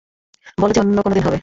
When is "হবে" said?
1.23-1.39